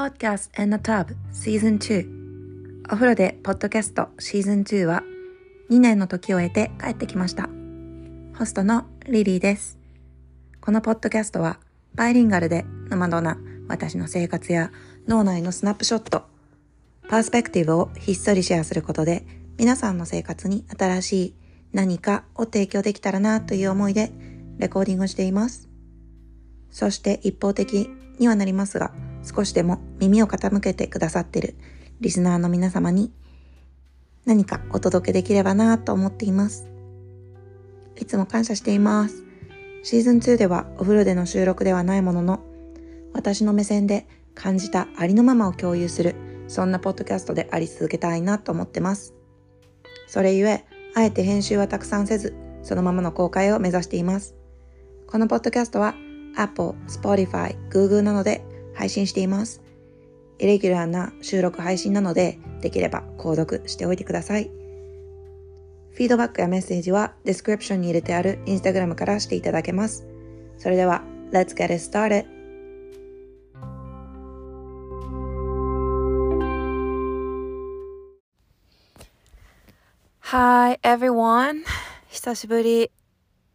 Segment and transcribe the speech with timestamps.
[0.00, 5.02] Podcast and the Tub Season 2お風呂でポッドキャストシーズン2は
[5.68, 7.50] 2年の時を経て帰ってきました。
[8.38, 9.78] ホストのリリーです。
[10.62, 11.58] このポッドキャストは
[11.94, 13.36] バイリンガルでノマドな
[13.68, 14.72] 私の生活や
[15.06, 16.22] 脳内のスナップショット。
[17.06, 19.26] パースペクティブをひっそりシェアすることで
[19.58, 21.34] 皆さんの生活に新しい
[21.74, 24.10] 何かを提供できたらなという思いで
[24.56, 25.68] レコーディングしています。
[26.70, 31.56] そして一方的にはなりますが少しでも耳を傾けてくださってる
[32.00, 33.12] リスナーの皆様に
[34.24, 36.68] 何かお届けできればなと思っています。
[37.96, 39.24] いつも感謝しています。
[39.82, 42.40] シーズン2ではお風呂での収録ではないものの
[43.12, 46.14] 私の目線で感じたありのままを共有する
[46.48, 49.14] そんなポッドキャストであり続けたいなと思ってます。
[50.08, 50.64] それゆえ、
[50.96, 54.34] あえて編集はたくさんせず、そのままの公開を目指しています。
[55.06, 55.94] このポッドキャストは
[56.36, 58.44] Apple、Spotify、Google などで
[58.80, 59.62] 配信しています。
[60.38, 64.44] イレギュラーな収録配信なので、できれば購読しておいてください。
[65.92, 70.06] フィードバックやメッセージはディスクリプションに入れてあるインスタグラムからしていただけます。
[70.56, 72.24] それでは、Let's get it started!
[80.20, 81.64] Hi everyone!
[82.08, 82.90] 久しぶり。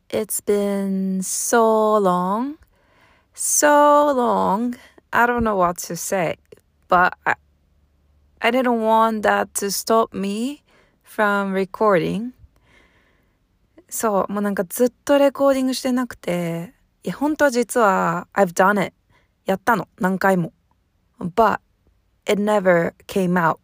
[0.09, 2.57] It's been so long.
[3.33, 4.77] So long.
[5.14, 6.38] I don't know what to say,
[6.88, 7.34] but I,
[8.40, 10.62] I didn't want that to stop me
[11.02, 12.32] from recording.
[13.88, 18.94] そう、もうなんかずっとレコーディングしてなくて、いや、本当は実は I've done it.
[19.46, 20.52] やったの、何回も。
[21.18, 21.58] But
[22.26, 23.58] it never came out.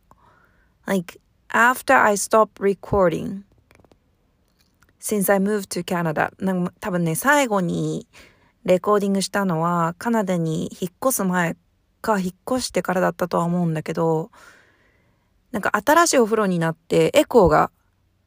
[0.84, 3.44] Like, after I stopped recording,
[4.98, 8.08] since I moved to Canada, なんか多分ね、最後に
[8.63, 11.55] レコーディングしたのはカナダに引っ越す前
[12.01, 14.31] か引っ越してからだったとは思うんだけど、
[15.51, 17.71] なんか新しいお風呂になってエコーが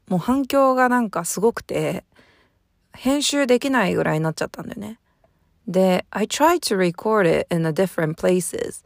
[0.09, 2.05] もう反響がなんかすごくて
[2.93, 4.99] 編集できないぐらいになっちゃったんだよね。
[5.67, 8.85] で、I tried to record it in a different places.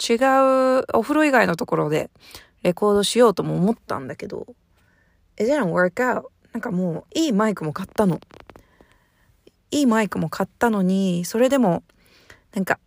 [0.00, 0.16] 違
[0.80, 2.10] うお風呂以外のところで
[2.62, 4.46] レコードしようとも思ったんだけど、
[5.38, 6.24] it didn't work out.
[6.52, 8.20] なんかもういいマイクも買ったの。
[9.70, 11.82] いいマイクも買ったのに、それでも、
[12.54, 12.78] なんか、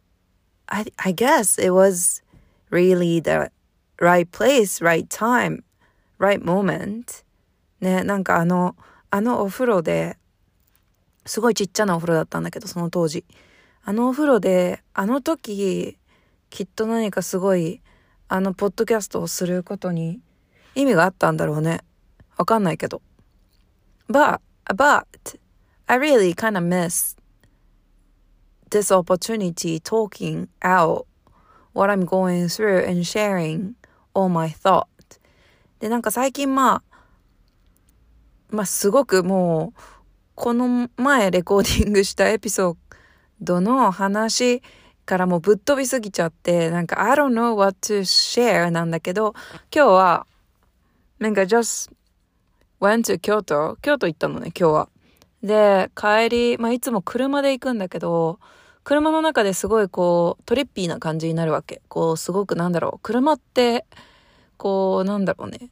[0.68, 2.24] I, I guess it was
[2.72, 3.52] really the
[3.98, 5.64] right place, right time,
[6.20, 7.24] right moment.
[7.80, 8.76] ね、なんかあの、
[9.10, 10.18] あのお風呂で、
[11.26, 13.26] すごいちっちゃなお風呂だったんだけど、その当時。
[13.84, 15.98] あのお風呂で、あの時、
[16.50, 17.82] きっと何かすごい、
[18.30, 20.20] あのポッドキャストをすることに
[20.76, 21.82] 意味があったんだろうね。
[22.38, 23.02] わかんないけど。
[24.10, 25.06] But, but,
[25.88, 27.16] I really kind of miss
[28.70, 31.08] this opportunity talking out
[31.72, 33.75] what I'm going through and sharing
[34.14, 34.88] all my thought.
[35.80, 36.84] で、なんか最近まあ、
[38.50, 39.81] まあすごくもう、
[40.36, 42.75] この前レコーディングしたエピソー
[43.40, 44.62] ドの話
[45.06, 49.34] からもうぶっ飛びすぎちゃって、なんか I don't know what to share なんだけど、
[49.74, 50.28] 今日は、
[51.19, 51.92] なんか just
[52.81, 54.90] went to 京都京都行ったのね、今日は。
[55.44, 58.40] で、帰り、まあ、いつも車で行くんだけど、
[58.84, 61.81] 車の中ですごいこう、トリッピーな感じになるわけ。
[61.90, 63.00] こう、すごくなんだろう。
[63.03, 63.86] 車って、
[64.58, 65.70] こう、なんだろうね。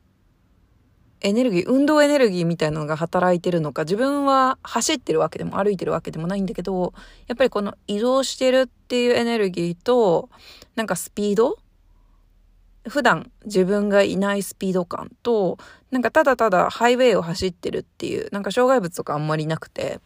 [1.21, 6.93] エネルギー、運動エネルギーみたいなのが働いてるのか、自分は走ってるわけでも歩いてるわけでもないんだけど、
[7.27, 10.29] やっぱりこの移動してるっていうエネルギーと、
[10.75, 11.57] なんかスピード
[12.87, 15.57] 普段自分がいないスピード感と、
[15.91, 19.99] なんかただただハイウェイを走ってるっていう、なんか障害物とかあんまりなくて、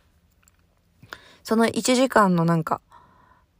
[1.44, 2.82] その1時間のなんか、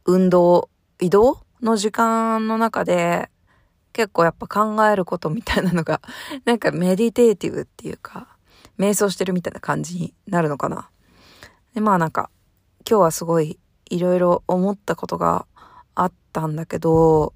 [0.06, 0.70] 運動、
[1.00, 3.30] 移動の時間の中で、
[3.92, 6.00] 結構やっぱ考えることみたいなのが、
[6.46, 8.28] なんか meditative っていうか、
[8.78, 10.90] 瞑想してるみたいな感じになるのかな。
[11.74, 12.30] で、まあなんか、
[12.88, 13.58] 今日はすごい
[13.90, 15.46] いろいろ思ったことが
[15.94, 17.34] あったんだけど、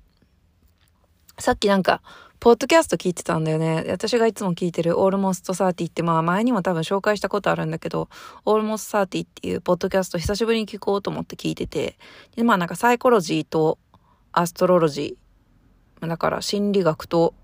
[1.38, 2.00] さっきなんか、
[2.40, 3.84] ポッドキャスト聞いてたんだよね。
[3.88, 8.08] 私がいつも聞いてる Almost Thirty って、まあ前にも多分紹介したことあるんだけど、
[8.44, 11.96] Almost Thirty っていうポッドキャスト久しぶりに聞こうと思って聞いてて、
[12.36, 13.78] で、まあなんかサイコロジーと
[14.32, 17.34] アストロロジー、だから心理学と、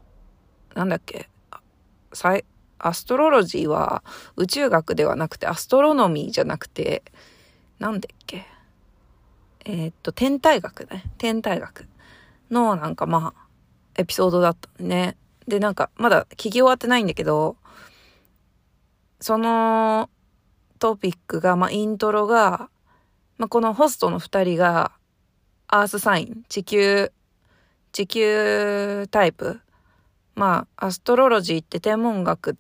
[0.75, 1.31] なんだっけ、
[2.13, 2.45] サイ、
[2.79, 4.05] アストロロジーは
[4.37, 7.03] 宇宙学ではなくてアストロノミーじゃなくて、
[7.79, 8.47] なんだっけ、
[9.65, 11.05] えー、っと、天体学ね。
[11.17, 11.89] 天体学
[12.51, 13.50] のなんかまあ、
[14.01, 15.17] エピソードだったね。
[15.47, 17.57] で、なんか、まだ聞き終わってないんだけど、
[19.21, 20.11] その
[20.79, 22.71] トピックが、まあ、イントロが、
[23.39, 24.93] まあ、このホストの二人が、
[25.69, 27.13] アースサイン、地球、
[27.93, 29.61] 地球タイプ。
[30.35, 32.57] まあ、アストロロジーって天文学、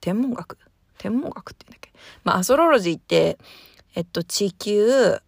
[0.00, 0.58] 天文学？
[0.98, 1.92] 天文学って言うんだっけ？
[2.24, 3.38] まあ、アストロロジーって、
[3.94, 5.18] えっと、地球、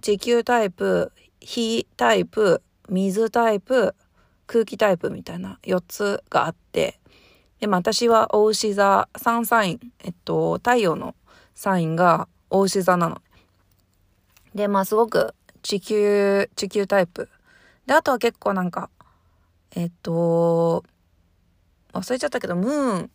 [0.00, 3.94] 地球タイプ、火タイプ、水タイプ、
[4.48, 6.98] 空気タイプみたいな4つがあって、
[7.60, 11.14] でも私は大牛座3サイン、えっと、太陽の
[11.54, 13.20] サインが大牛座なの。
[14.54, 17.28] で、まあすごく地球、地球タイプ。
[17.86, 18.90] で、あとは結構なんか、
[19.76, 20.84] えっと、
[21.92, 23.10] 忘れちゃったけど、ムーン、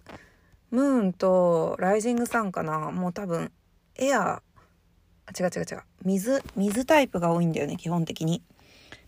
[0.71, 3.51] ムーンとライジングサンかなもう多分、
[3.95, 4.43] エア、
[5.39, 5.83] 違う違う違う。
[6.03, 8.43] 水、水タイプが多いんだよね、基本的に。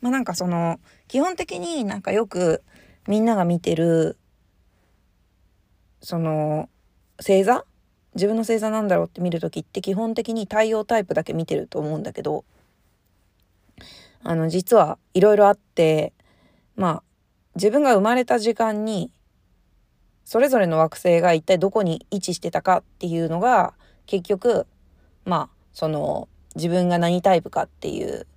[0.02, 2.64] まあなんかその、基本的になんかよく
[3.08, 4.18] みんなが見てる
[6.02, 6.70] その
[7.18, 7.66] 星座？
[8.14, 12.46] 自分の星座なんだろうって見る時って基本的に太陽タイプだけ見てると思うんだけど
[14.24, 16.14] あの実はいろいろあって
[16.78, 17.04] まあ
[17.56, 19.12] 自分が生まれた時間に
[20.24, 23.74] それぞれの惑星が一体どこに位置してたかっていうのが
[24.06, 24.66] 結局
[25.26, 28.28] まあその自分が何タイプかっていう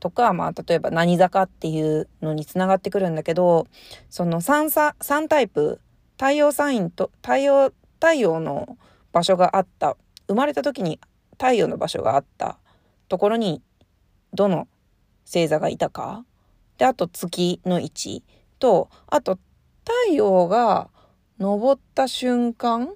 [0.00, 3.66] とか、まあ、例えば何坂っていうのにつながってくるんだけど、
[4.08, 5.80] その3さ、3タイプ
[6.18, 8.76] 太陽サインと、太陽、太陽の
[9.12, 10.98] 場所があった、生まれた時に
[11.32, 12.58] 太陽の場所があった
[13.08, 13.62] ところに、
[14.32, 14.68] どの
[15.24, 16.24] 星座がいたか。
[16.78, 18.24] で、あと月の位置
[18.58, 19.38] と、あと
[19.84, 20.90] 太陽が
[21.40, 22.94] 昇った瞬間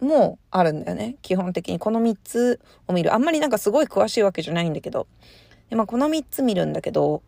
[0.00, 1.16] もあるんだよね。
[1.22, 1.78] 基本的に。
[1.78, 3.14] この3つを見る。
[3.14, 5.06] あんまりなんかすごい詳しいわけじゃないんだけど。
[5.70, 7.22] でまあ、この3つ見るんだけど、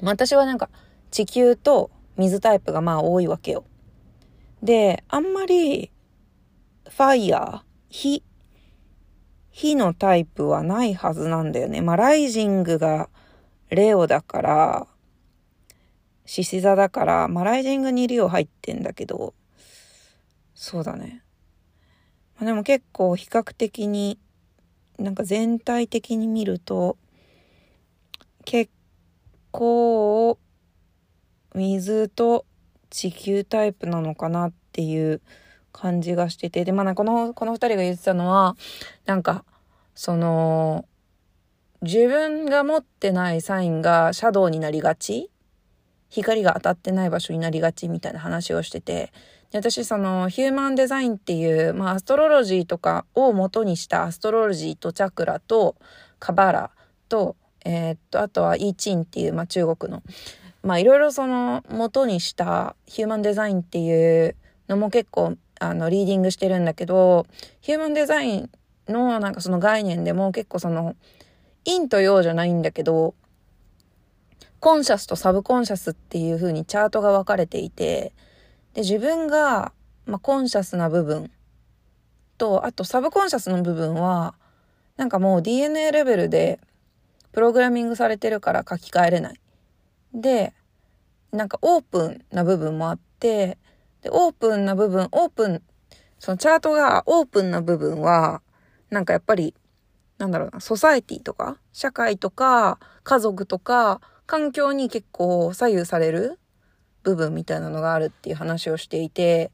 [0.00, 0.68] ま私はなんか
[1.10, 3.64] 地球と水タイプがまあ多いわけよ。
[4.62, 5.90] で、あんまり、
[6.88, 7.60] ファイヤー、
[7.90, 8.22] 火、
[9.50, 11.80] 火のタイプはないはずなんだよね。
[11.82, 13.08] まあ、ライジングが
[13.70, 14.86] レオだから、
[16.24, 19.34] 獅子座だから、まあ、ライジングにリオ入ってんだけど、
[20.54, 21.22] そうだね。
[22.38, 24.18] まあ、でも結構比較的に、
[24.98, 26.96] なんか全体的に見ると、
[28.44, 28.70] 結
[29.50, 30.38] 構
[31.54, 32.44] 水と
[32.90, 35.20] 地球タイプなのかなっていう
[35.72, 38.56] 感じがしてて、で、まあ、この、この二人が言ってたのは、
[39.06, 39.44] なんか、
[39.94, 40.86] その、
[41.82, 45.30] 自分が持ってないサインがシャドウになりがち？
[46.08, 49.12] 光が当たってない場所になりがちみたいな話をしてて、
[49.56, 55.76] 私そのヒューマンデザインっていう、まあ、アストロロジーとかを元にしたアストロロジーとチャクラと
[56.18, 56.70] カバラ
[57.08, 60.02] と、えー、っと、あとはイーチンっていう、まあ、中国の。
[60.62, 64.34] まあいろいろその元にしたヒューマンデザインっていう
[64.68, 67.26] のも結構あのリーディングしてるんだけど、
[67.60, 68.50] ヒューマンデザイン
[68.88, 70.96] のなんかその概念でも結構その
[71.64, 73.14] 陰と陽じゃないんだけど、
[74.58, 78.12] conscious と subconscious っていう風にチャートが分かれていて、
[78.76, 79.72] で、自分が、
[80.04, 81.30] まあ、 conscious な部分
[82.36, 84.34] と、あと subconscious の部分は、
[84.98, 86.60] なんかもう DNA レベルで
[87.32, 89.40] プログラミングされてるから書き換えれない。
[90.12, 90.52] で、
[91.32, 93.56] なんかオープンな部分もあって、
[94.02, 95.62] で、オープンな部分、オープン、
[96.18, 98.42] そのチャートがオープンな部分は、
[98.90, 99.54] なんかやっぱり、
[100.18, 106.38] なんだろうな、ソサエティとか、社会とか、家族とか、環境に結構左右される
[107.06, 109.52] 部分みたいなのがあるっていう話をしていて、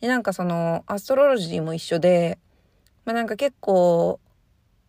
[0.00, 2.38] で、なんかその、アストロロジーも一緒で、
[3.04, 4.20] まあなんか結構、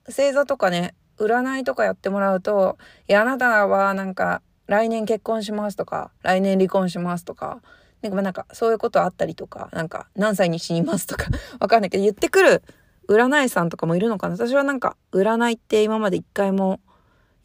[0.06, 2.78] 星座とかね、占いとかやってもらうと、
[3.10, 7.62] いや、あなたはなんか、来年結婚しますとか、来年離婚しますとか、
[8.02, 11.28] なんかなんかそういうことあったりとか、なんか何歳に死にますとか、
[11.60, 12.64] わかんないけど言ってくる
[13.10, 14.36] 占いさんとかもいるのかな。
[14.36, 16.80] 私はなんか占いって今まで一回も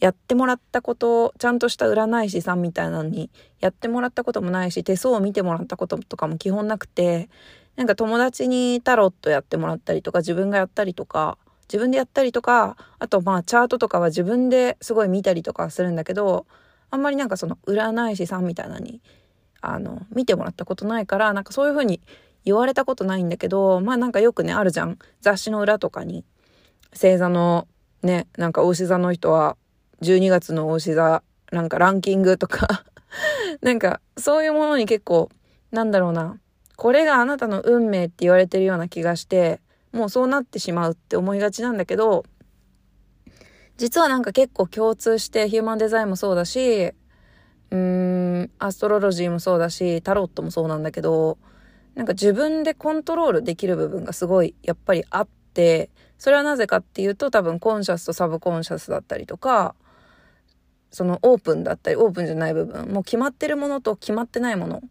[0.00, 3.30] やってもらったこと、ちゃんとした占い師さんみたいなのに
[3.60, 7.28] やってもらったこともないし、手相を見てもらったこととかも基本なくて、
[7.76, 11.38] なんか友達にタロットやってもらったりとか、自分がやったりとか、
[11.68, 16.46] 自分でやったりとか、あとまあチャートとかは自分ですごい見たりとかするんだけど、
[16.90, 19.02] あんまりなんかその占い師さんみたいなのに、
[19.60, 22.00] あの、見てもらったことないから、なんかそういう風に
[22.44, 24.98] 言われたことないんだけど、まあなんかよくね、あるじゃん。
[25.20, 26.24] 雑誌の裏とかに、
[26.92, 27.68] 星座の
[28.02, 29.56] ね、なんか大志座の人は、
[30.00, 32.84] 12月の大志座、なんかランキングとか。
[33.60, 35.28] なんかそういうものに結構、
[35.72, 36.38] なんだろうな、
[36.76, 39.60] これがあなたの運命って言われてるような気がして、
[39.92, 42.24] もうそうなってしまうって思いがちなんだけど、
[43.76, 51.38] 実はなんか結構共通してヒューマンデザインもそうだし、うーん、アストロロジーもそうだし、タロットもそうなんだけど、
[51.94, 59.74] なんか自分でコントロールできる部分がすごいやっぱりあって、それはなぜかっていうと多分コンシャスとサブコンシャスだったりとか、
[60.90, 64.82] そのオープンだったりオープンじゃない部分もう決まってるものと決まってないもの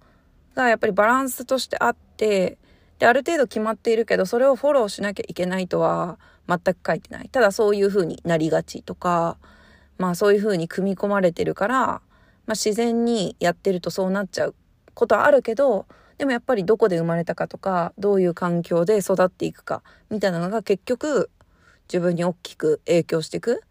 [0.55, 2.57] がやっぱりバランスとしてあって
[2.99, 7.29] である程度決まっているけどそれをフォローしなきゃいけないとは全く書いてない。
[7.29, 9.37] ただそういう風になりがちとか
[9.97, 12.01] まあそういう風に組み込まれてるから、ま
[12.47, 14.55] あ、自然にやってるとそうなっちゃう
[14.93, 15.85] ことはあるけど
[16.17, 21.29] でもやっぱりどこで生まれたかとかどういう環境で育っていくかみたいなのが結局
[21.87, 23.61] 自分に大きく影響していく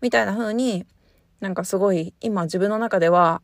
[0.00, 0.86] みたいな風に
[1.40, 3.42] なんかすごい今自分の中では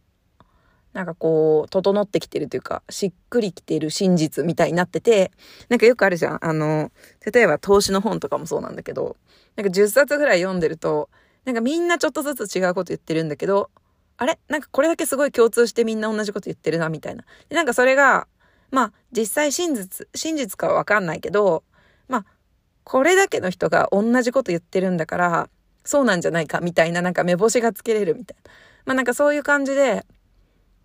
[0.94, 5.32] なんかこう、整ってきてるというか、しっくりきてる真実みたいになってて、
[5.68, 6.38] なんかよくあるじゃん。
[6.40, 6.92] あの、
[7.32, 9.16] 例えば投資の本とかもそうなんだけど、
[9.56, 11.10] なんか10冊ぐらい読んでると、
[11.44, 13.70] なんかみんなちょっとずつ違うこと言ってるんだけど、
[14.16, 14.38] あれ？
[14.48, 17.24] なんかこれだけすごい共通してみんな同じこと言ってるな、みたいな。
[17.50, 18.28] なんかそれが、
[18.70, 21.64] まあ、実際真実、真実かはわかんないけど、
[22.06, 22.26] まあ、
[22.84, 25.48] これだけの人が同じこと言ってるんだから、
[25.84, 28.50] そうなんじゃないか、みたいな、なんか目星がつけれるみたいな。
[28.86, 30.04] まあなんかそういう感じで、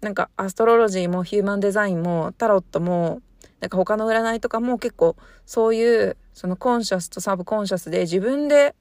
[0.02, 3.22] なんかアストロロジーもヒューマンデザインもタロットも
[3.60, 8.76] なんか他の占いとかも結構そういうそのコンシャスとサブコンシャスで自分で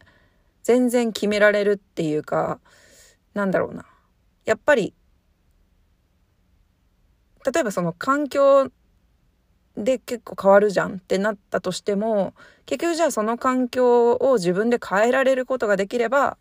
[0.63, 2.61] 全然決められるっていうか
[3.35, 3.85] なんだろうな
[4.45, 4.95] やっぱり
[7.53, 8.71] 例えばその環境
[9.85, 12.35] で結構変わるじゃんってなったとしても
[12.67, 16.37] 結局じゃあその環境を自分で変えられることができれば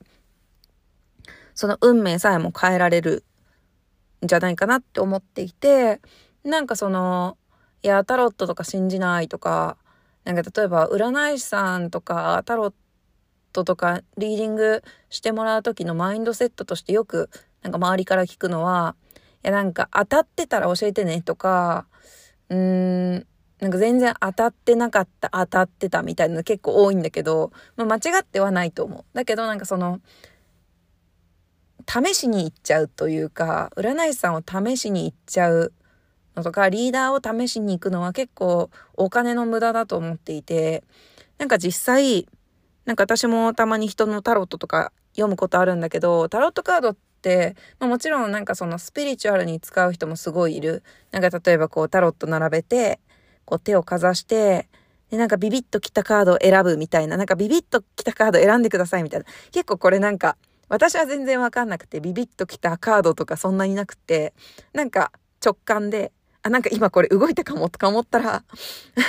[1.58, 3.24] その運命さえも変えられる
[4.24, 6.00] んじゃないかなって思っていて、
[6.44, 7.36] なんかその、
[7.82, 9.78] いや、タロットとか信じないとか、
[10.24, 12.74] なんか例えば占い師さんとかタロッ
[13.54, 17.30] トとかリーディングしてもらう時のマインドセットとしてよく
[17.64, 18.96] なんか周りから聞くのは、
[19.44, 21.88] いやなんか当たってたら教えてねとか、
[22.50, 23.28] うーん、
[23.60, 29.06] なんか全然当たってなかった、当たってたみたいなの結構多いんだけど、まあ、間違ってはないと思う。
[29.14, 30.00] だけどなんかその、
[31.88, 35.74] 試しに行っちゃうというか、占い師さんを試しに行っちゃう
[36.36, 40.84] のとか、リーダーを試しに行くのは結構お金の無駄だと思っていて、
[41.38, 42.28] なんか実際、
[42.86, 46.98] なんか私もたまに人のタロットとか読むことあるんだけど、タロットカードっ、
[47.80, 50.84] まあ、もちろんなんかそのスピリチュアルに使う人もすごいいる。
[51.12, 53.00] なんか例えばこうタロット並べて、
[53.46, 54.70] こう手をかざして、
[55.10, 59.26] で、なんかビビッと来たカードを選ぶみたいな、なんかビビッと来たカード選んでくださいみたいな。
[59.52, 60.38] 結構これなんか
[60.70, 64.34] 私は全然わかんなくて、ビビッときたカードとかそんなになくて、
[64.74, 65.12] なんか
[65.44, 66.12] 直感で、
[66.44, 68.44] あ、なんか今これ動いたかもとか思ったら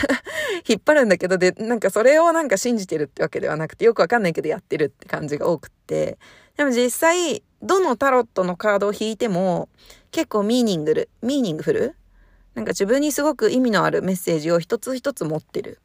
[0.69, 6.19] 引っ張るんだけど、で、なんかそれをなんか信じてるってわけではなくて、よくわかんないけどやってるって感じが多くって、
[6.57, 9.69] でも実際、どのタロットのカードを引いても、
[10.11, 11.97] 結構ミーニングル、ミーニングフル？
[12.55, 15.81] なんか自分にすごく意味のあるメッセージを一つ一つ持ってる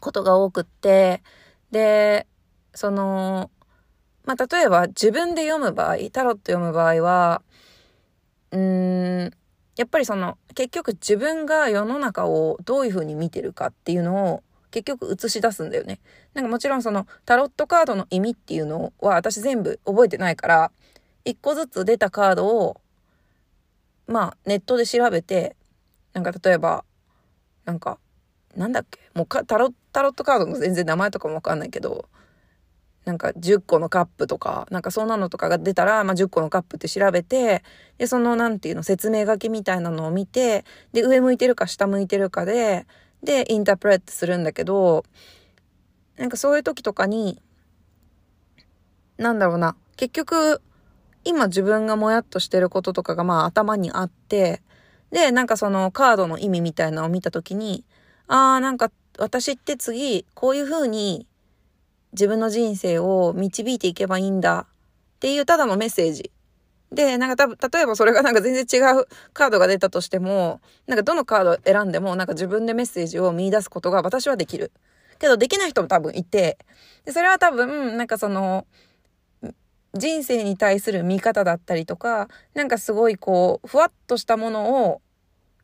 [0.00, 1.22] ことが多くって、
[1.70, 2.26] で、
[2.74, 3.50] その、
[4.24, 7.42] まあ、例えば自分で読む場合、タロット読む場合は、
[8.52, 9.30] うーん、
[9.76, 16.00] やっぱりその、結局自分が世の中をどういうふうに見てるかっていうのを結局映し出すんだよね。
[16.34, 20.72] なんかもちろんそのタロットカードの意味っていうのは私全部覚えてないから、
[21.24, 22.80] 一個ずつ出たカードを、
[24.06, 25.56] まあネットで調べて、
[26.12, 26.84] なんか例えば、
[27.64, 27.98] なんか、
[28.56, 28.98] なんだっけ？
[29.14, 32.08] もうタロタロットカードの全然名前とかもわかんないけど、
[33.04, 37.62] なんか10個のカップとか、なんかそんなのとかが出たら、まあ、10個のカップって調べて、
[37.98, 42.86] で、そのなんていうの、説明書きみたいなのを見て、で、上向いてるか下向いてるかで、
[43.22, 45.04] で、インタープレットするんだけど、
[46.16, 47.40] なんかそういう時とかに、
[49.18, 50.62] なんだろうな、結局、
[51.24, 54.62] 今自分がもやっとしてることとかがまあ頭にあって、
[55.10, 57.84] で、なんかそのカードの意味みたいなのを見た時に、
[58.26, 61.26] ああ、なんか私って次、こういう風に
[62.12, 64.66] 自分の人生を導いていけばいいんだ
[65.16, 66.32] っていうただのメッセージ。
[66.92, 74.72] で、なんかた例えばそれが なんか全然違うカードが出たとしても、なんかどのカード選んでもなんか自分でメッセージを見出すことが私はできる。
[75.18, 76.58] けどできない人も多分いて、
[77.04, 78.66] でそれは多分なんかその、
[79.94, 85.02] 人生に対する見方だったりとか、なんかすごいこう、ふわっとしたものを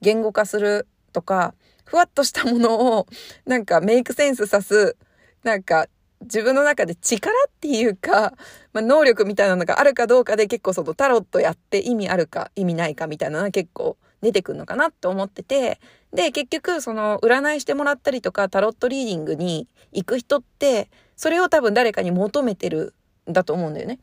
[0.01, 1.55] 言語化するとか、
[1.85, 3.07] ふわっとしたものを
[3.47, 4.97] なんかメイクセンスさす、
[5.45, 5.87] なんか
[6.23, 8.35] 自分の中で力っていうか、
[8.73, 15.79] まあ、能力みたいなのがあるかどうかで結構そのタロットやって意味あるか意味ないかみたいなのが結構出てくるのかなって思ってて、
[16.13, 22.95] で、結局その占いしてもらったりとかタロットリーディングに行く人って、それを多分誰かに求めてる
[23.29, 23.99] んだと思うんだよね。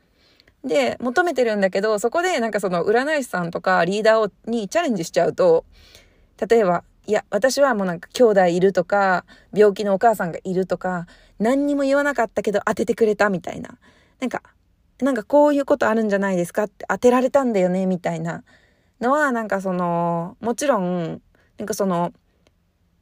[0.64, 5.66] で、求めてるんだけど、そこでなんかその占い師さんとかリーダーにチャレンジしちゃうと、
[6.50, 11.06] 例えば、いや、私はもうなんか兄弟いるとか、病気のお母さんがいるとか、
[11.44, 13.78] 何にも言わなかったけど当ててくれたみたいな。
[14.20, 14.42] なんか、
[15.02, 18.44] なんかこういうことあるんじゃないですかって当てられたんだよねみたいな
[19.02, 21.22] のはなんかそのもちろん
[21.58, 22.14] なんかその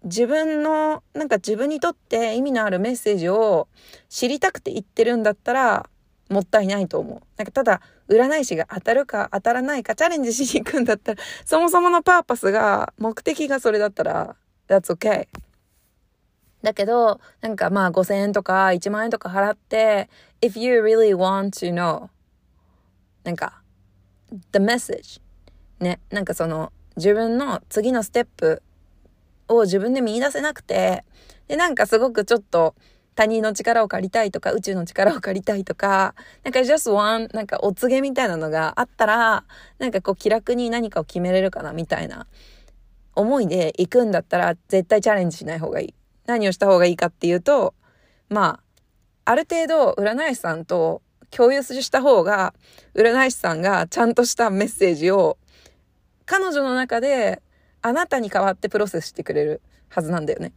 [0.04, 3.68] 自分のなんか自分にとって意味のあるメッセージを
[4.10, 5.90] 知りたくて言ってるんだったら
[6.30, 7.22] もったいないと思う。
[7.38, 14.36] なんかただ占い師が当たるか当たらないかチャレンジしに行くんだったらそもそものパーパスが目的がそれだったら
[14.68, 15.28] That's okay.
[16.62, 20.10] だけど、なんかまあ5000円とか1万円とか払って、
[20.41, 22.10] if you really want to know,
[23.24, 23.62] なんか、
[24.51, 25.22] the message
[25.80, 28.62] ね、なんかその自分の次のステップ
[29.48, 31.03] を自分で見出せなくて、
[31.48, 32.75] で、なんかすごくちょっと
[33.15, 39.44] 他人の力を借りたいとか、宇宙の力を借りたいとか、なんか just one, なんかお告げみたいなのがあったら、
[39.80, 42.27] なんかこう気楽に何かを決めれるかなみたいな
[43.15, 45.94] 思いで行くんだったら絶対チャレンジしない方がいい。
[46.25, 47.74] 何をした方がいいかっていうと、
[48.30, 48.60] ま
[49.25, 52.54] あ、ある程度占い師さんと共有した方が、
[52.94, 55.38] 占い師さんがちゃんとしたメッセージを、
[56.25, 57.42] 彼女の中で
[57.82, 60.54] あなたに代わってプロセスしてくれるはずなんだよね。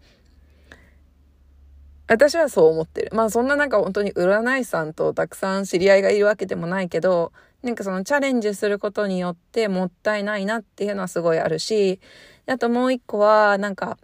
[2.07, 3.11] 私はそう思ってる。
[3.15, 11.99] まあそんななんか本当に占い師さんとたくさん知り合いがいるわけでもないけど、なんかそのチャレンジすることによってもったいないなっていうのはすごいあるし、
[12.47, 13.97] あともう一個はなんか、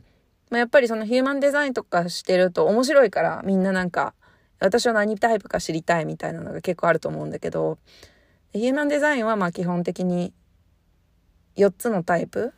[0.50, 4.14] まあ、やっぱりそのヒューマンデザインとかしてると面白いからみんななんか
[4.58, 7.78] 私は何タイプか知りたいみたいなのが結構あると思うんだけど
[8.52, 10.32] ヒューマンデザインはまあ基本的に
[11.56, 12.52] 4つのタイプ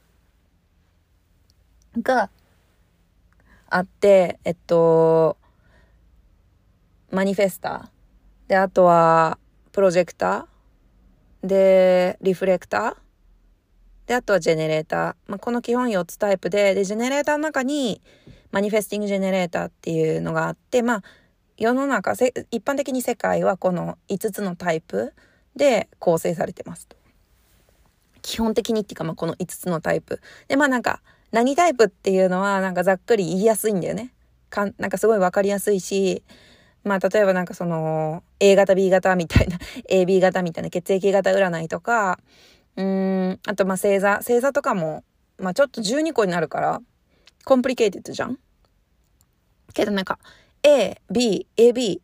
[2.01, 2.31] が
[3.69, 5.37] あってえっと
[7.11, 8.49] マニフェスター。
[8.49, 9.39] であとは
[9.71, 11.47] プロジェクター。
[11.47, 12.97] でリフレクター。
[14.07, 15.15] で、あとはジェネレーター。
[15.27, 18.01] まあ、この基本4つタイプで、で、ジェネレーターの中に、
[18.51, 21.03] マニフェスティングジェネレーターっていうのがあって、まあ、
[21.57, 25.15] 世の中、一般的に世界はこの5つのタイプ
[25.57, 26.97] で構成されてますと。
[28.23, 30.21] 基本的にっていうか、まあ、この5つのタイプ。
[30.49, 34.13] で、まあなんか、何タイプっていうのはなんかざっくり言いやすいんだよね。
[34.51, 36.23] かんなんかすごいわかりやすいし、
[36.85, 42.19] まあ例えばなんかその A 型 B 型みたいな AB 型みたいな血液型占いとか、
[42.77, 44.17] うん、あとまあ星座。
[44.17, 45.05] 星座とかも、
[45.39, 46.81] まあちょっと12個になるから、
[47.45, 48.39] complicated じゃん？
[49.75, 50.19] けどなんか、
[50.63, 52.01] A、B、AB、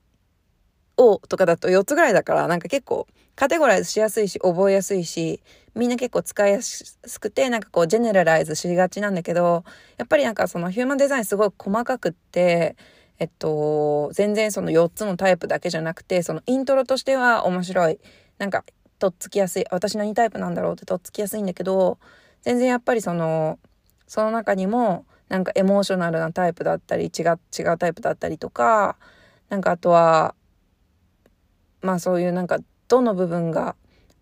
[0.96, 5.40] O とかだと4つぐらいだから、なんか結構カテゴライズしやすいし、覚えやすいし、
[5.74, 9.64] みんな結構使いやすくて、なんかこう、 generalize しがちなんだけど、
[9.96, 12.76] やっぱりなんかそのヒューマンデザインすごい細かくって、
[13.20, 18.00] えっと、全然その4つのタイプだけじゃなくて、そのイントロとしては面白い。
[18.38, 18.64] なんか
[18.98, 21.98] とっつきやすい私何タイプなんだろうってとっつきやすいんだけど
[22.42, 23.58] 全然やっぱりその
[24.06, 28.96] その中にもなんかエモーショナルなタイプだったり違う違うタイプだったりとか
[29.48, 30.34] なんかあとは
[31.82, 32.58] まあそういうなんか
[32.88, 33.76] どの部分が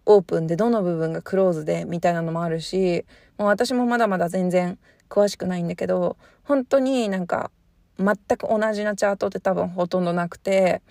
[0.04, 3.04] オープンでどの部分がクローズでみたいなのもあるし
[3.38, 7.50] もう私もまだまだ全然詳しくないんだけど本当になんか
[7.98, 10.82] 全く同じなチャートって多分ほとんどなくて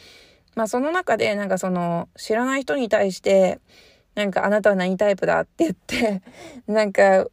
[0.55, 3.59] まあその中でなんかその知らない人に対して
[4.15, 6.21] なんかあなたは何タイプだって言って
[6.67, 7.27] なんか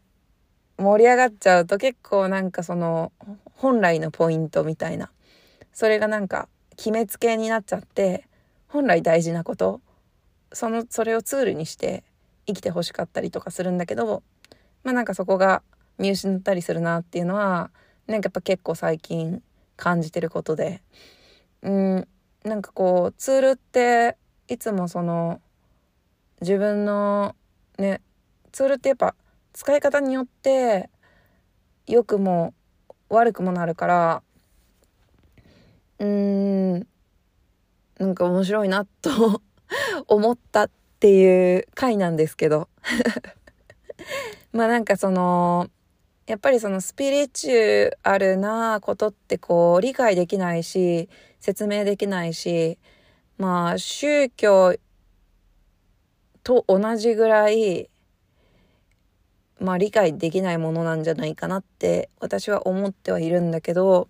[0.77, 3.13] 盛り上がっちゃうと結構なんかその
[3.55, 5.11] 本来のポイントみたいな。
[5.73, 8.29] それがなんか決めつけになっちゃって
[8.69, 9.81] 本来大事なこと
[10.53, 12.05] そのそれをツールにして
[12.47, 14.23] 生きてほしかったりとかするんだけど
[14.83, 15.63] まあなんかそこが
[15.97, 17.71] 見失ったりするなっていうのは
[18.07, 19.43] なんかやっぱ結構最近
[19.77, 20.83] 感じてることで。
[21.63, 22.09] うん。
[22.45, 24.17] なんかこうツールって
[24.49, 25.41] いつもその
[26.41, 27.37] 自分の
[27.79, 28.01] ね
[28.51, 29.15] ツールってやっぱ
[29.53, 30.91] 使い方によって
[31.87, 32.53] 良くも
[33.09, 34.23] 悪くもなるから
[36.01, 36.87] うーん
[37.99, 39.43] なんか面白いなと
[40.09, 42.69] 思ったっていう回なんですけど。
[44.53, 45.71] まあなんかその
[46.33, 52.79] やっぱりそのスピリチュアルなことってこう理解できないし説明できないし
[53.37, 54.75] まあ宗教
[56.42, 57.90] と同じぐらい
[59.61, 64.09] まあ理解できないものなんじゃないかなって私は思ってはいるんだけど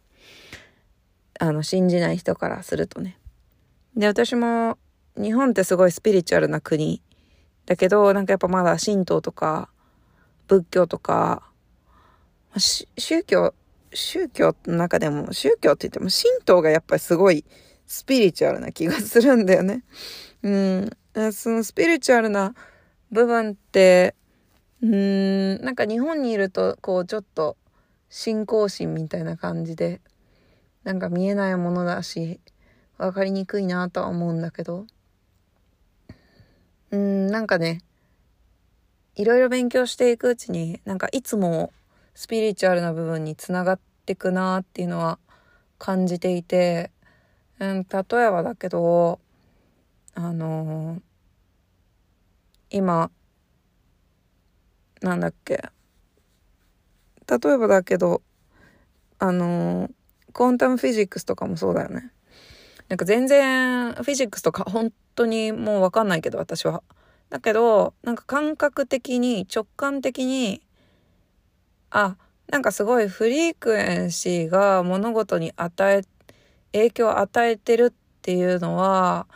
[1.41, 3.19] あの信じない人からするとね。
[3.97, 4.79] で私も
[5.17, 7.03] 日本ってすごいスピリチュアルな国
[7.67, 9.71] だけどなんかやっぱまだ神道とか
[10.47, 11.49] 仏教とか
[12.59, 13.55] 宗教、
[13.93, 17.45] 宗教の中でも、宗教って言っても神道がやっぱりすごい
[17.87, 19.85] スピリチュアルな気がするんだよね。
[20.43, 20.91] うん。
[21.33, 22.55] そのスピリチュアルな
[23.11, 24.15] 部分って、
[24.83, 27.57] うん、なんか日本にいると、こうちょっと
[28.09, 30.01] 信仰心みたいな感じで、
[30.85, 32.41] なんか見えないものだし、
[32.99, 34.87] わかりにくいなとは思うんだけど、
[36.91, 37.83] うん、なんかね、
[39.15, 41.73] いろいろ勉強していくうちに、なんかいつも
[42.15, 45.19] スピリチュアルな部分につながってくなっていうのは
[45.79, 46.91] 感じていて、
[47.59, 49.19] うん、例えばだけど、
[50.15, 51.01] あのー、
[52.71, 53.11] 今、
[55.01, 55.63] なんだっけ。
[57.29, 58.23] 例えばだけど、
[59.19, 59.93] あのー、
[60.33, 62.13] コンタムフィジックスとかもそうだよね。
[62.89, 66.83] なんか全然フィジックスとか本当にもうわかんないけど私は。
[67.31, 70.61] だけど、なんか感覚的に直感的に、
[71.95, 72.17] あ、
[72.49, 76.03] なんかすごいフリークエンシーが物事に与え、
[76.73, 79.27] 影響を与えてるっていうのは、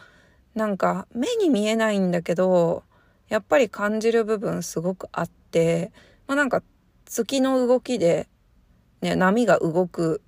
[0.55, 2.83] なんか目に見えないんだけど、
[3.29, 5.93] やっぱり感じる部分すごくあって、
[6.27, 6.63] まあなんか
[7.05, 8.27] 月の動きで、
[9.03, 10.23] ね、波が動く、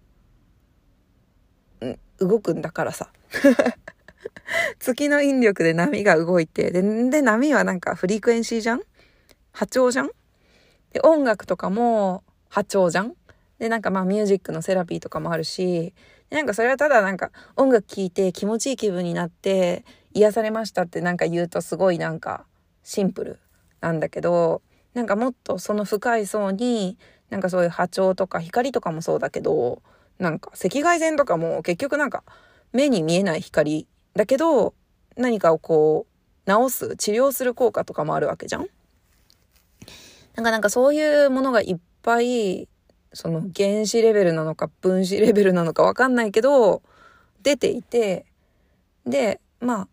[2.18, 3.10] 動くんだからさ。
[4.78, 8.82] 月の引力で波が動いて、で、で、波はなんかフリークエンシーじゃん？
[9.52, 10.10] 波長じゃん？
[10.92, 13.14] で、音楽とかも波長じゃん？
[13.58, 15.94] で、なんかまあミュージックのセラピーとかもあるし、
[16.30, 22.44] なんかそれはただなんか音楽聴いて気持ちいい気分になって癒されましたってなんか言うとすごいなんか
[22.82, 23.38] シンプル
[23.80, 24.62] なんだけど、
[24.94, 26.98] なんかもっとその深い層に、
[27.30, 29.82] なんかそういう波長とか光とかもそうだけど、
[30.18, 32.24] なんか赤外線とかも結局なんか
[32.72, 34.74] 目に見えない光だけど、
[35.16, 36.06] 何かをこ
[36.46, 38.66] う、治す、治療する効果とかもあるわけじゃん？
[40.38, 42.68] なんかなんかそういうものがいっぱい、
[43.12, 46.80] その原子レベルなのか分子レベルなのかわかんないけど、
[47.42, 48.24] 出ていて、
[49.04, 49.88] で、まあ、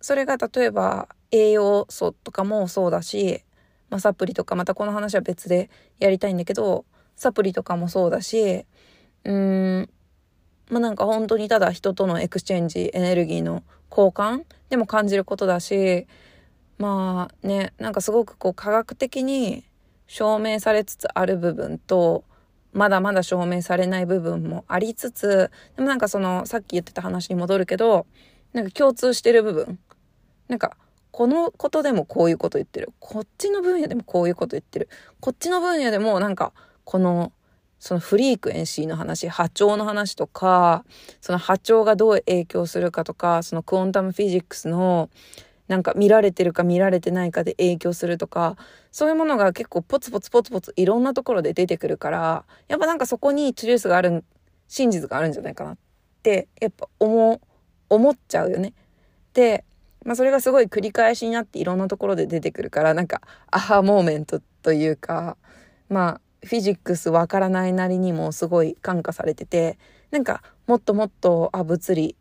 [0.00, 3.44] それが例えば栄養素とかもそうだし、
[3.88, 5.70] まあ、サプリとかまたこの話は別で
[6.00, 8.66] やりたいんだけどサプリとかもそうだし
[9.24, 9.90] うーん
[10.68, 16.06] まあなんか本当にただ人との exchange、エネルギーの交換でも感じることだし
[16.78, 19.64] まあねなんかすごくこう科学的に
[20.06, 22.24] 証明されつつある部分と
[22.72, 28.06] まだまだ証明されない部分もありつつでもなんかそのさっき言ってた話に戻るけど
[28.52, 29.78] なんか共通してる部分
[30.48, 30.76] なんか
[31.16, 32.92] このことでもこういうこと言ってる。
[33.00, 34.90] こっちの分野でもこういうこと言ってる。
[35.18, 36.52] こっちの分野でもなんか、
[36.84, 37.32] この、
[37.78, 40.84] その frequency の話、波長の話とか、
[41.22, 45.08] その波長がどう影響するかとか、その quantum physics の、
[45.68, 48.56] なんか見られてるか見られてないかで影響するとか、
[48.92, 54.24] そういうものが結構ポツポツポツポツいろんなところで出てくるから、やっぱなんかそこに truth がある、
[54.68, 55.78] 真実があるんじゃないかなっ
[56.22, 57.40] て、やっぱ思、
[57.88, 58.74] 思っちゃうよね。
[59.34, 59.64] で、
[60.04, 65.36] まあそれがすごい繰り返しになっていろんなところで出てくるから、なんか、アハモーメントというか、
[65.88, 69.78] まあ、フィジックスわからないなりにもすごい感化されてて、
[70.12, 72.16] なんか、もっともっと、あ、物理、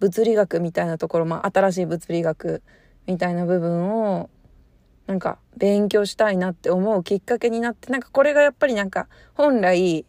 [0.00, 2.62] 物理学みたいなところ、まあ、新しい物理学
[3.06, 4.30] みたいな部分を、
[5.06, 10.04] なんか、勉強したいなって思うきっかけになって、なんかこれがやっぱりなんか、本来、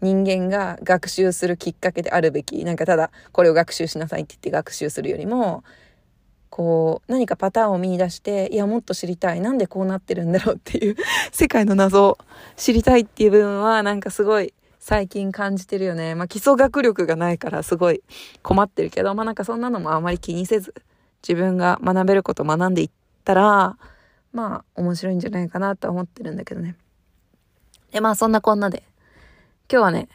[0.00, 5.64] 人間が学習するきっかけであるべき、なんかただ、これを学習しなさいって言って学習するよりも、
[6.50, 9.40] こう、何かパターンを見出して、いや、もっと知りたい。
[9.40, 10.96] なんでこうなってるんだろうっていう
[11.32, 12.18] 世界の謎を
[12.56, 14.54] 知りたいっていう部分は、なんかすごい
[14.86, 16.14] 最近感じてるよね。
[16.14, 18.02] まあ、基礎学力がないからすごい
[18.42, 20.74] 困ってるけど、まあ、なんかそんなのもあまり気にせず、
[21.26, 22.90] 自分が学べること学んでいっ
[23.24, 23.78] たら、
[24.34, 26.76] まあ、面白いんじゃないかなと思ってるんだけどね。
[27.92, 28.82] で、まあ、そんなこんなで、
[29.72, 30.06] 今日はね、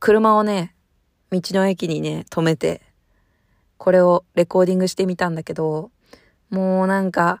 [0.00, 0.74] 車をね、
[1.30, 2.82] 道の駅にね、止めて、
[3.78, 5.92] これをレコーディングしてみたんだけど、
[6.50, 7.40] もうなんか、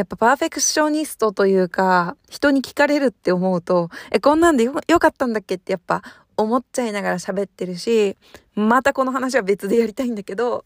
[0.00, 5.56] やっぱパーフェクショニストというか、人に聞かれるって思うと、え、こんなんでよよかったんだっけ？
[5.56, 6.02] ってやっぱ
[6.36, 8.16] 思っちゃいながら喋ってるし、
[8.54, 10.64] またこの話は別でやりたいんだけど、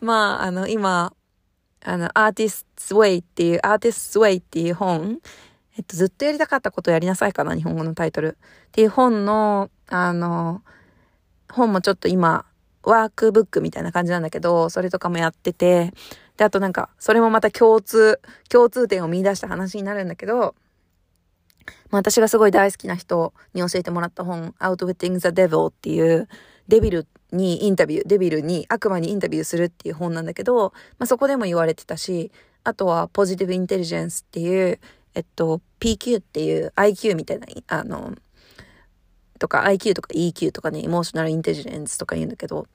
[0.00, 1.12] まあ、あの、今、
[1.84, 5.18] あの、アーティストウェイっていう、アーティストウェイっていう本、
[5.76, 8.38] えっと、ずっとやりたかったことやりなさいかな、日本語のタイトル。
[8.68, 10.62] っていう本の、あの、
[11.50, 12.46] 本もちょっと今、
[12.82, 15.92] ワークブックみたいな感じなんだけど、それとかもやってて、
[16.36, 20.54] で、あとなんか、それもまた共通、共通点を見出した話になるんだけど、
[21.90, 26.28] まあ私がすごい大好きな人に教えてもらった本、Outwitting the Devil っていう、
[26.68, 32.32] デビルにインタビュー、デビルに悪魔にインタビューするっていう本なんだけど、まあそこでも言われてたし、
[32.64, 34.80] あとはポジティブインテリジェンスっていう、
[35.14, 38.14] えっと、PQ っていう IQ みたいな、あの、
[39.38, 42.66] とか IQ とか EQ とかね、エモーショナルインテリジェンスとか言うんだけど、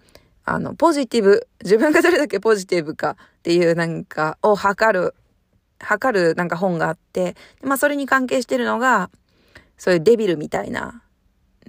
[0.51, 5.15] あの、ポジティブ、自分がどれだけポジティブかっていうなんかを測る、
[5.79, 9.09] 測るなんか本があって、まあそれに関係してるのが、
[9.77, 11.03] そういうデビルみたいな、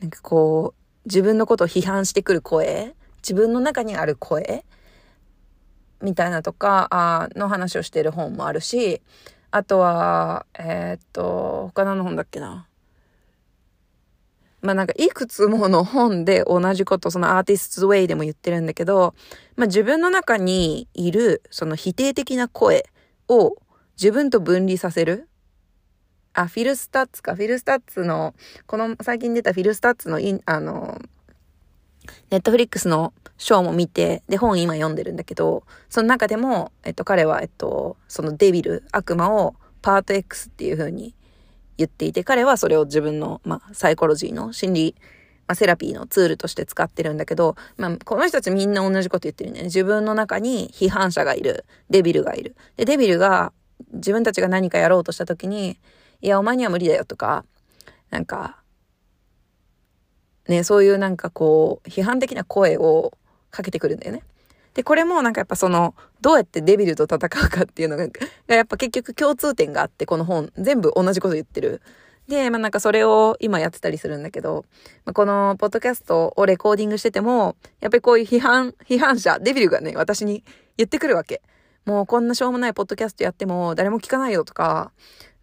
[0.01, 4.64] なんかこう、自分のことを批判してくる声、自分の中にある声
[6.01, 9.01] みたいなとか、あの話をしてる本もあるし、
[9.53, 12.66] あとは、えー、っと、他何の本だっけな？
[14.62, 19.14] まあなんかいくつもの本で同じこと、そのアーティストウェイでも言ってるんだけど、
[19.57, 22.87] まあ自分の中にいるその否定的な声
[23.29, 23.57] を
[24.01, 25.29] 自分と分離させる。
[26.35, 27.35] あ、フィルスタッツか。
[27.35, 28.35] フィルスタッツの、
[28.66, 30.98] この最近出たフィルスタッツのイン、あの、
[32.31, 41.14] ネットフリックスのショーも見て、で、本今読んでるんだけど、その中でも、えっと、彼は、えっと、そのデビル、悪魔をパート X っていう風に
[41.78, 44.94] 言っていて、彼はそれを自分の、まあ、サイコロジーの心理、
[45.46, 49.64] まあ、セラピーのツールとして使ってるんだけど、まあ、この人たちみんな同じこと言ってるね。
[49.64, 51.64] 自分の中に批判者がいる。
[51.90, 52.56] デビルがいる。
[52.76, 53.52] で、デビルが
[53.92, 55.78] 自分たちが何かやろうとした時に、
[56.20, 57.44] いや、お前には無理だよとか、
[58.11, 58.62] なんか、
[60.48, 63.12] ね、そういうなんかこう、批判的な声を
[63.50, 64.22] かけてくるんだよね。
[64.74, 68.08] で、これもなんかやっぱその、どうやってデビルと戦うかっていうのが、
[68.46, 71.82] やっぱ結局共通点があって、この本、全部同じこと言ってる。
[72.28, 74.64] で、まあなんかそれを今やってたりするんだけど、
[75.04, 80.44] まあ、このポッドキャストをレコーディングしてても、やっぱりこういう批判、批判者、デビルがね、私に
[80.76, 81.42] 言ってくるわけ。
[81.85, 84.92] もうこんなしょうもないポッドキャストやっても誰も聞かないよとか、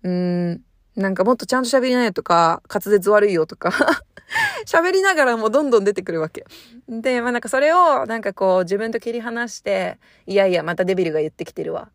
[0.03, 0.61] うーん、
[0.99, 3.71] なんかもっとちゃんと喋りなよとか、滑舌悪いよとか
[4.67, 6.45] 喋りながらもどんどん出てくるわけ。
[6.89, 11.89] で、まあなんかそれをなんかこう自分と切り離して、いやいやまたデビルが言ってきてるわ。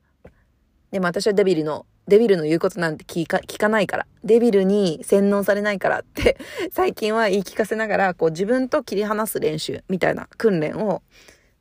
[0.90, 4.06] でも私はデビルの、デビルの言うことなんて聞か聞かないから。
[4.24, 6.38] デビルに洗脳されないからって
[6.72, 11.02] 最近は言い聞かせながら、こう自分と切り離す練習みたいな訓練を、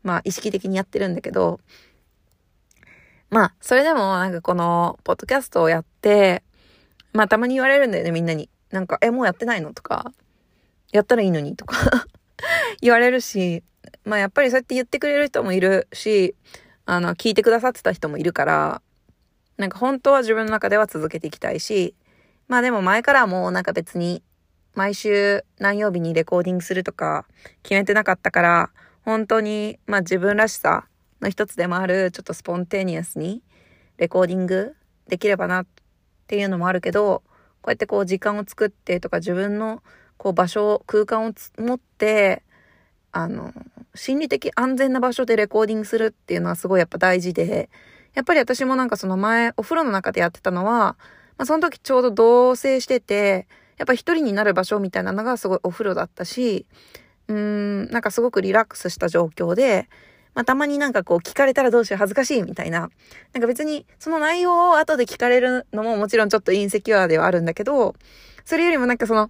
[0.01, 1.59] まあ意識的にやってるんだけど、
[3.33, 6.43] まあ、それでもなんかこの、ポッドキャストをやって、
[7.13, 8.49] まあたまに言われるんだよね、みんなに。
[8.71, 9.73] なんか、え、もうやってないの？
[9.73, 10.11] とか、
[10.91, 11.77] やったらいいのにとか。
[12.81, 13.63] 言われるし、
[14.03, 16.35] まあやっぱりそうやって言ってくれる人もいるし、
[16.85, 18.81] あの、聞いてくださってた人もいるから、
[19.57, 21.95] なんか本当は自分の中では続けていきたいし、
[22.47, 24.23] まあでも前からもうなんか別に、
[24.73, 27.27] 毎週何曜日にレコーディングするとか
[27.61, 28.71] 決めてなかったから、
[29.03, 30.87] 本当に、まあ自分らしさ
[31.21, 33.43] の一つでもある、ちょっとスポンテニアスに
[33.97, 34.75] レコーディング
[35.07, 35.65] できればな
[36.23, 37.21] っていうのもあるけど、
[37.61, 39.83] こうやってこう時間を作ってとか自分の
[40.17, 42.43] こう場所、空間を持って、
[43.11, 43.53] あの、
[43.95, 47.69] 心理的安全な場所でレコーディングするっていうのはすごいやっぱ大事で、
[48.13, 50.97] やっぱり私もなんかその前、お風呂の中でやってたのは、
[51.37, 56.65] まあその時ちょうど同棲してて、やっぱ一人になる場所みたいなのがすごいお風呂だったし、
[57.27, 59.89] うーん、なんかすごくリラックスした状況で、
[60.35, 62.89] まあ、たまになんかこう聞かれたらどうしよう恥ずかしいみたいな。
[63.33, 67.95] なんか別にその内容を後で聞かれるのももちろんちょっとインセキュアではあるんだけど、
[68.45, 69.29] それよりもなんかその、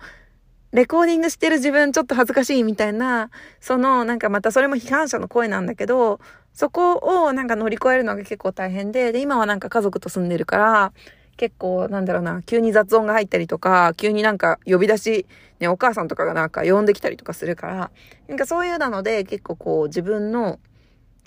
[0.71, 6.19] レコーディングしてる自分ちょっと恥ずかしいみたいな、そのなんかまたそれも批判者の声なんだけど、
[6.53, 10.93] そこをなんか乗り越えるのが結構大変で、で、今はなんか家族と住んでるから、
[11.37, 15.25] 結構なんだろうな、急に雑音が入ったりとか、急になんか呼び出し、
[15.59, 17.91] ね、お母さんとかがなんか呼んできたりとかするから、
[18.27, 20.59] なんかそういうなので結構こう自分の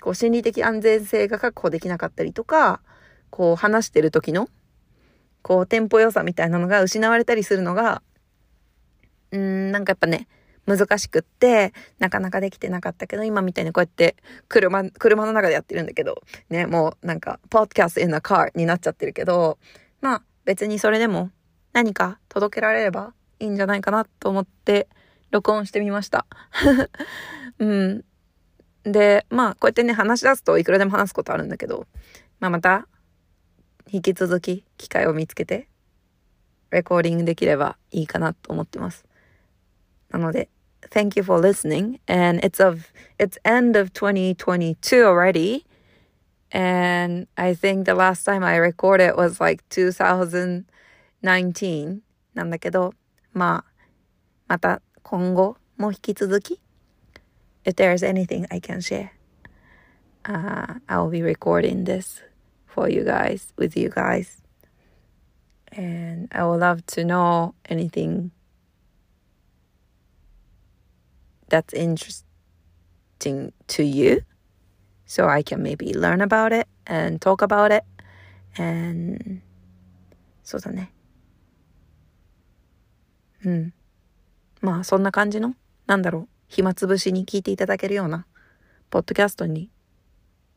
[0.01, 2.81] こう心理的安全性が確保できなかったりとか、
[3.29, 4.49] こう話してる時の、
[5.41, 8.01] こうテンポ良さみたいなのが失われたりするのが、
[9.31, 10.27] うん、なんかやっぱね、
[10.65, 14.17] 難しくって、なかなかできてなかったけど、今みたいにこうやって
[14.49, 19.57] 車、車の中でやってるんだけど、ね、もうなんか、ポッドキャスト in a car になっちゃってるけど、
[20.01, 21.31] まあ別にそれでも
[21.73, 24.87] 何か届けられればいいんじゃないかなと思って
[25.31, 26.25] 録音してみました。
[27.59, 28.05] うん。
[28.91, 31.87] で、まあ、こうやってね、話し出すといくらでも話すことあるんだけど、
[32.39, 32.87] まあ、また、
[33.89, 35.67] 引き続き機会を見つけて、
[36.71, 39.05] レコーディングできればいいかなと思ってます。
[40.09, 40.49] なので、
[40.89, 41.99] thank you for listening.
[42.07, 45.65] And it's of, it's end of 2022 already.
[46.51, 50.63] And I think the last time I recorded was like 2019
[52.33, 52.93] なんだけど、
[53.33, 53.71] まあ、
[54.47, 56.61] また今後も引き続き
[57.66, 59.12] if there's anything I can share,
[60.24, 62.22] uh, I'll be recording this
[62.66, 64.42] for you guys, with you guys.
[65.72, 68.30] And I would love to know anything
[71.48, 74.22] that's interesting to you
[75.06, 77.84] so I can maybe learn about it and talk about it.
[78.56, 79.42] And
[80.44, 80.92] そうだね。
[83.44, 83.72] うん。
[84.60, 85.54] まあそんな感じの、
[85.86, 86.28] なんだろう。
[86.47, 88.25] 暇つぶしに聞いていただけるような、
[88.89, 89.69] ポッドキャストに、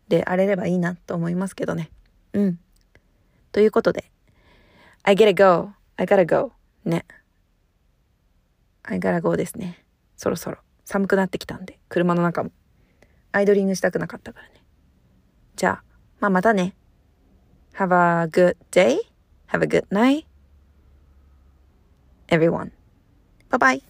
[0.09, 1.90] であれればいいなと思いますけどね。
[2.33, 2.59] うん。
[3.53, 4.11] ということで、
[5.03, 6.53] I gotta go, I gotta go,
[6.85, 7.05] ね。
[8.83, 9.85] I gotta go ですね。
[10.16, 12.50] そろそろ寒くなってきたんで、車の中も。
[13.33, 14.55] アイドリングしたくなかったからね。
[15.57, 15.85] じゃあ、
[16.18, 16.74] まあまたね。
[17.74, 18.98] Have a good day.
[19.48, 20.26] Have a good night.
[22.29, 22.72] Everyone.
[23.50, 23.89] Bye bye.